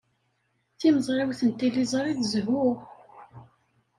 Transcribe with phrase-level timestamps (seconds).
[0.79, 2.67] Timeẓriwt n tliẓri d zzhu.